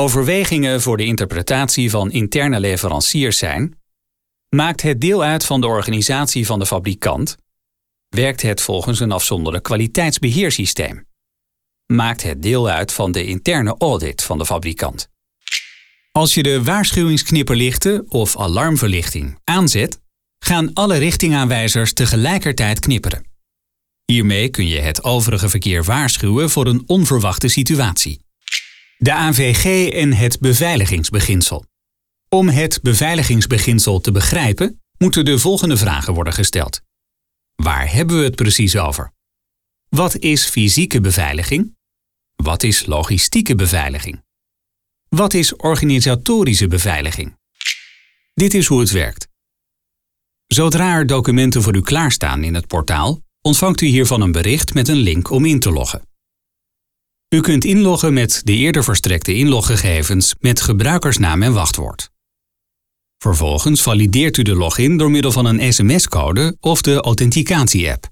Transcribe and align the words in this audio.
Overwegingen 0.00 0.82
voor 0.82 0.96
de 0.96 1.04
interpretatie 1.04 1.90
van 1.90 2.10
interne 2.10 2.60
leveranciers 2.60 3.38
zijn: 3.38 3.78
maakt 4.48 4.82
het 4.82 5.00
deel 5.00 5.22
uit 5.22 5.44
van 5.44 5.60
de 5.60 5.66
organisatie 5.66 6.46
van 6.46 6.58
de 6.58 6.66
fabrikant? 6.66 7.36
Werkt 8.08 8.42
het 8.42 8.60
volgens 8.60 9.00
een 9.00 9.12
afzonderlijk 9.12 9.64
kwaliteitsbeheersysteem? 9.64 11.06
Maakt 11.86 12.22
het 12.22 12.42
deel 12.42 12.68
uit 12.68 12.92
van 12.92 13.12
de 13.12 13.24
interne 13.24 13.74
audit 13.78 14.22
van 14.22 14.38
de 14.38 14.46
fabrikant? 14.46 15.08
Als 16.12 16.34
je 16.34 16.42
de 16.42 16.62
waarschuwingsknipperlichten 16.62 18.10
of 18.10 18.36
alarmverlichting 18.36 19.38
aanzet, 19.44 20.00
gaan 20.38 20.72
alle 20.72 20.96
richtingaanwijzers 20.96 21.92
tegelijkertijd 21.92 22.78
knipperen. 22.78 23.24
Hiermee 24.04 24.48
kun 24.48 24.66
je 24.66 24.78
het 24.78 25.04
overige 25.04 25.48
verkeer 25.48 25.84
waarschuwen 25.84 26.50
voor 26.50 26.66
een 26.66 26.82
onverwachte 26.86 27.48
situatie. 27.48 28.28
De 29.02 29.12
AVG 29.12 29.92
en 29.92 30.12
het 30.12 30.40
beveiligingsbeginsel. 30.40 31.64
Om 32.28 32.48
het 32.48 32.78
beveiligingsbeginsel 32.82 34.00
te 34.00 34.12
begrijpen, 34.12 34.82
moeten 34.98 35.24
de 35.24 35.38
volgende 35.38 35.76
vragen 35.76 36.14
worden 36.14 36.32
gesteld. 36.32 36.80
Waar 37.54 37.92
hebben 37.92 38.18
we 38.18 38.24
het 38.24 38.34
precies 38.34 38.76
over? 38.76 39.12
Wat 39.88 40.16
is 40.16 40.46
fysieke 40.46 41.00
beveiliging? 41.00 41.76
Wat 42.36 42.62
is 42.62 42.86
logistieke 42.86 43.54
beveiliging? 43.54 44.24
Wat 45.08 45.34
is 45.34 45.56
organisatorische 45.56 46.68
beveiliging? 46.68 47.38
Dit 48.34 48.54
is 48.54 48.66
hoe 48.66 48.80
het 48.80 48.90
werkt. 48.90 49.28
Zodra 50.46 50.94
er 50.94 51.06
documenten 51.06 51.62
voor 51.62 51.76
u 51.76 51.80
klaarstaan 51.80 52.44
in 52.44 52.54
het 52.54 52.66
portaal, 52.66 53.22
ontvangt 53.40 53.80
u 53.80 53.86
hiervan 53.86 54.20
een 54.20 54.32
bericht 54.32 54.74
met 54.74 54.88
een 54.88 54.96
link 54.96 55.30
om 55.30 55.44
in 55.44 55.60
te 55.60 55.70
loggen. 55.70 56.09
U 57.34 57.40
kunt 57.40 57.64
inloggen 57.64 58.12
met 58.12 58.40
de 58.44 58.52
eerder 58.52 58.84
verstrekte 58.84 59.34
inloggegevens 59.34 60.34
met 60.40 60.60
gebruikersnaam 60.60 61.42
en 61.42 61.52
wachtwoord. 61.52 62.10
Vervolgens 63.18 63.82
valideert 63.82 64.36
u 64.36 64.42
de 64.42 64.54
login 64.54 64.96
door 64.96 65.10
middel 65.10 65.32
van 65.32 65.44
een 65.44 65.72
sms-code 65.72 66.56
of 66.60 66.82
de 66.82 67.00
authenticatie-app. 67.00 68.08